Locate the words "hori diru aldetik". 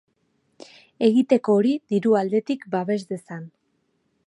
1.59-2.65